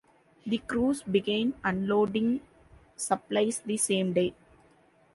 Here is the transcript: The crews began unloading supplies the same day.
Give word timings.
The 0.47 0.57
crews 0.57 1.03
began 1.03 1.53
unloading 1.63 2.41
supplies 2.95 3.59
the 3.59 3.77
same 3.77 4.13
day. 4.13 4.33